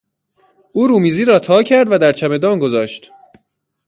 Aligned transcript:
او 0.71 0.87
رومیزی 0.87 1.25
را 1.25 1.39
تاکرد 1.39 1.91
و 1.91 1.97
در 1.97 2.11
چمدان 2.13 2.59
گذاشت. 2.59 3.11